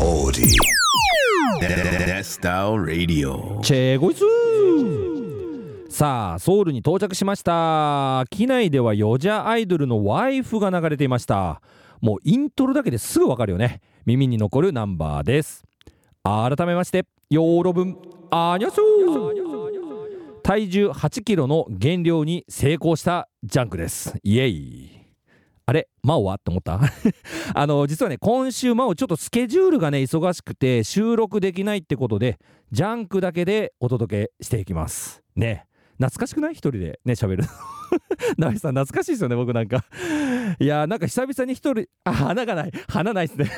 [0.00, 0.48] Audi.
[2.22, 3.60] Style Radio.
[3.60, 4.22] チェゴイス
[5.88, 8.24] さあソウルに到着しました。
[8.30, 11.60] 機内ではヨジャアイドルのワイフが流れていました。
[12.00, 13.80] もうイントロだけですぐわかるよね。
[14.04, 15.64] 耳に残るナンバーです。
[16.24, 17.96] 改めましてヨーロブン
[18.30, 18.76] アニョス
[20.42, 24.14] 体重8キロの減量に成功したジャンクです。
[24.22, 25.03] イエイ。
[25.66, 25.88] あれ？
[26.02, 26.34] マオは？
[26.34, 26.80] って思った？
[27.54, 32.38] あの実はね今週マオちょっとスケジュールがね忙しくて収録できないってことで
[32.72, 35.22] ジャンクだけでお届けしていきます。
[35.36, 35.66] ね。
[35.98, 36.52] 懐かしくない？
[36.52, 37.00] 一人で。
[37.04, 37.44] ね喋る
[38.36, 39.84] ナイさん懐かしいですよね僕なんか。
[40.58, 42.72] いやなんか久々に一人あ花がない。
[42.88, 43.50] 花ないっすね。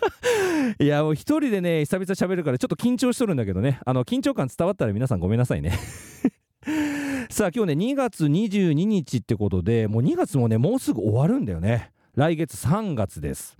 [0.80, 3.80] いやもう一人でね久々喋るからちょっと緊張しとるんだけどね。
[3.84, 5.72] あの緊張感伝わったら皆さんごめんなさいね。
[7.32, 11.90] さあ今日ね2月22日ってことでもう2月もねもうすぐ終わるんだよね。
[12.14, 13.56] 来月3月です。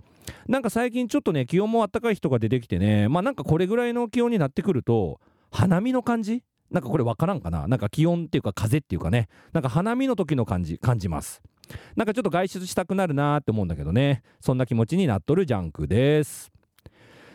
[0.47, 6.43] なんか最近ちょっとね気温も暖かい人が出てきてねまあなんかこれぐらいの気温になってくると花見の感じ？
[6.69, 7.67] なんかこれ分からんかな？
[7.67, 9.27] なんか気温っていうか風っていうかね。
[9.53, 11.41] なんか花見の時の感じ感じます。
[11.95, 14.21] なんかちょっと外出したくなるなーって思うんだけどね。
[14.39, 16.51] そんな気持ちになっとるジャンクです。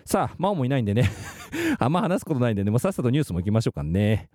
[0.05, 1.11] さあ真央もいないんでね。
[1.81, 2.71] あんま話すことないんでね。
[2.71, 4.29] もうさっさとニュースも行きましょうかね、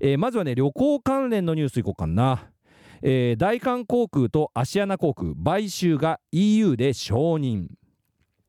[0.00, 2.50] えーまずはね旅行関連のニュースいこうかな。
[3.02, 7.68] えー大韓航空とアシアナ航空買収が EU で承認。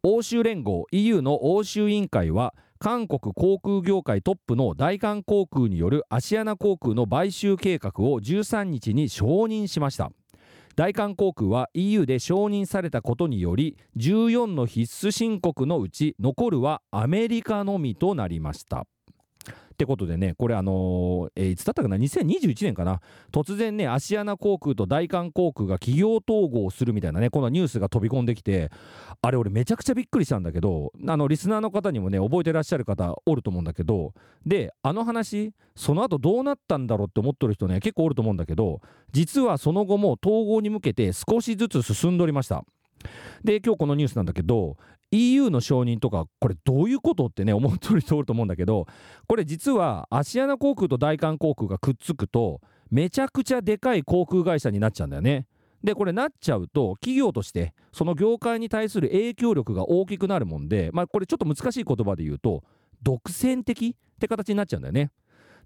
[0.03, 10.11] 欧州連合 EU の欧州委員会は韓国航空業界トップの大韓航空によるアシアナ航空の買収計画を13日に承認しました。
[10.77, 18.87] 大韓航空は EU で承認されたことにより14の必須申告のうち残るはアメリカのみとなりました。
[19.45, 22.99] ってことでね、これあのーえーいつだったかな、2021年かな、
[23.31, 28.71] 突然ね、アシアナ航空と大韓航空が企業統合するみたいなね、このニュースが飛び込んできて、
[29.21, 34.13] あれ、俺、めちゃくちゃびっくりしたんだけど、あのリスナーの方にもね、覚えてらっしゃる方、おると思うんだけど、
[34.45, 38.81] で、あの話、その後どうなったんだろうって思ってる人ね、結構おると思うんだけど、
[39.13, 42.65] 実はその後も統合に向けて少しずつ進んでおりました。
[43.43, 44.77] で、今日このニュースなんだけど、
[45.11, 48.85] EU の承認とか、これどういうことってね、思ってる人おると思うんだけど、
[49.27, 52.61] これ実はアシアナ航空と大韓航空がくっつくと、
[52.91, 55.45] めちゃくちゃでかい航空会社になっちゃうんだよね。
[55.83, 62.63] で、これなっちゃうと、企業として、その業界に対する影響力が大きくなるもんで、まあ、これちょっと難しい言葉で言うと、
[63.01, 65.11] 独占的って形になっちゃうんだよね。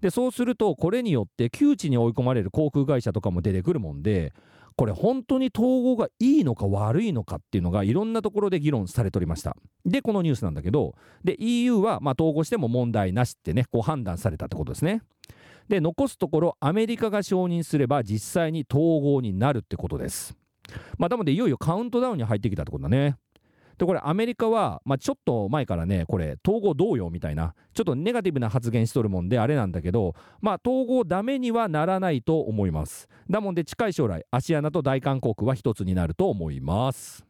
[0.00, 4.32] で、そうすると、これによって窮地に追い込まれる航空会社とかも出てくるもんで、
[4.76, 9.56] これ本当に統合がいいのか悪いのかっていうのがいろんなところで議論されておりました。
[9.84, 15.02] で、このニュースなんだけど、で、EU はまあ統合しても問題なしってね、こう判断されたってことですね。
[15.68, 20.36] で、残すところ、アメリカが承認すれば実際に統合になるってことです。
[20.98, 23.16] まあ、なので、いよいよカウントダウンに入ってきたってことだね。
[23.78, 33.08] で、これ、アメリカは、まあ、ちょっと前からね、これ、統合どうよみたいな、ちょっとネガティブな発言しとるもんで、あれなんだけど、まあ、統合ダメにはならないと思います。
[33.28, 37.24] だもんで、近い将来、アシアナと大韓航空は一つになると思います。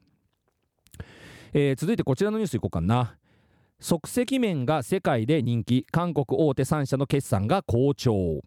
[1.56, 3.16] えー続いてこちらのニュースいこうかな。
[3.78, 8.42] 即席麺が世界で人気、韓国大手3社の決算が好調。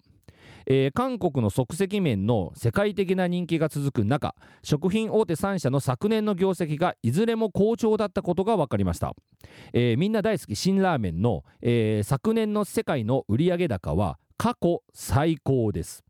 [0.70, 9.14] えー韓国の即席麺の世界的な人気が続く中食品大手3社の昨年の業績がいずれも好調だったことが分かりました、
[9.74, 16.04] えーみんな大好き辛ラーメンの、えー昨年の世界の売上高は過去最高です。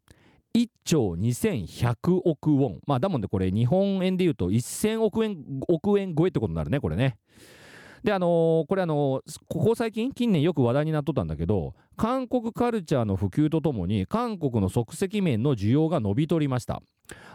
[0.54, 2.80] 1兆2100億ウォン。
[2.88, 7.18] まあだもんでこれ日本円で言うと1000億円億円超えってことになるねこれね。
[8.04, 16.82] であのーこれあのーここ最近近年よく話題になっとったんだけど韓国カルチャーの普及とともに韓国の即席麺の需要が伸びとりました。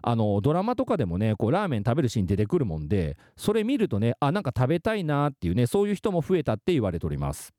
[0.02, 7.52] あのドラマとかでもねこうラーメン食べるシーン出てくるもんでそれ見るとねあなんか食べたいなっていうねそういう人も増えたって言われております。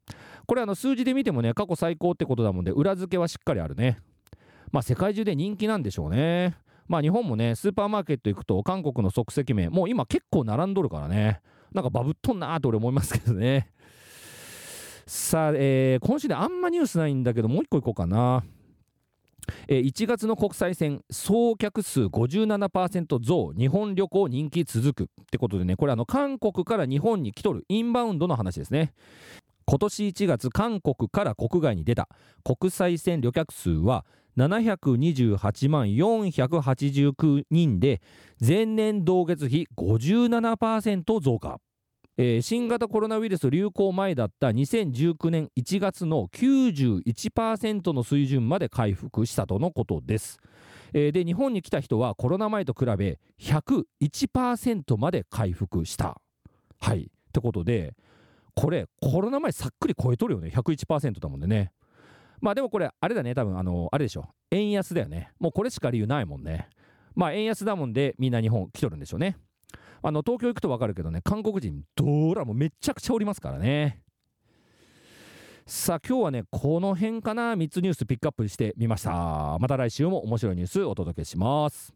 [0.46, 3.98] これあの数字で見てもね過去最高ってことだもんで裏付けはしっかりあるね。
[4.72, 6.56] まあ世界中で人気なんでしょうね。
[6.88, 11.42] まあ日本もねスーパーマーケット行くと韓国の即席麺もう今結構並んどるからね。
[11.74, 13.70] なんかバブっとんなーと俺思いますけどね。
[15.06, 18.44] さあ、えー今週であんまニュースないんだけど、もう一個いこうかな。
[19.68, 28.94] えー1月の国際線総客数57%増日本旅行人気続くってことでねこれあの韓国から日本に来とるインバウンドの話ですね
[29.66, 32.08] 今年1月韓国から国外に出た
[32.44, 34.06] 国際線旅客数は
[34.38, 38.02] 728万489人で
[38.46, 41.60] 前年同月比57%増加、
[42.18, 50.40] えー新型コロナウイルス流行前だった2019年1月の91%の水準まで回復したとのことです、
[50.94, 56.20] えーで日本に来た人はコロナ前と比べ101%まで回復した。
[56.80, 57.04] はい。
[57.04, 57.96] ってことで
[58.56, 60.50] これコロナ前さっくり超えとるよね。
[60.50, 61.72] 101%だもんね。
[62.44, 64.28] まあでもこれあれだね多分あのあれでしょ。
[64.52, 65.32] 円安だよね。
[65.40, 66.68] もうこれしか理由ないもんね。
[67.16, 69.38] まあ円安だもんでみんな日本来とるんでしょうね。
[70.02, 74.02] あの東京行くと分かるけどね韓国人どらもめちゃくちゃおりますからね。
[75.66, 77.56] さあ今日はねこの辺かな。
[77.56, 79.58] 3つニュースピックアップしてみました。
[79.58, 81.94] また来週も面白いニュースお届けします。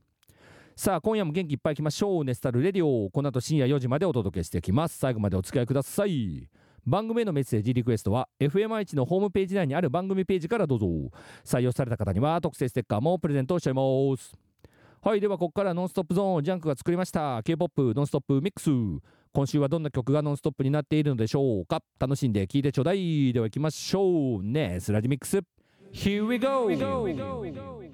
[0.77, 2.23] さあ今夜も元気いっぱいいきましょう。
[2.23, 3.09] ネスタルレディオ。
[3.09, 4.97] この後深夜4時までお届けしていきます。
[4.97, 6.47] 最後までお付き合いください。
[6.87, 10.87] 番組へのメッセージリクエストは FMI1 のホームページ内にある番組ページからどうぞ。
[11.43, 13.81] 採用された方には特製ステッカーもプレゼントしちゃいま
[14.17, 14.33] す。
[15.01, 17.43] はいではここからノンストップゾーンジャンクが作りました。
[17.43, 18.69] K-POP ノンストップミックス。
[19.33, 21.83] 今週はどんな曲がノンストップになっているのでしょうか。
[21.99, 23.33] 楽しんで聴いてちょうだい。
[23.33, 24.43] では行きましょう。
[24.43, 25.41] ネスラジミックス。
[25.91, 27.86] Here we go!